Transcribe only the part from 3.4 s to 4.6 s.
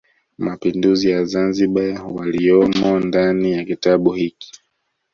ya kitabu hiki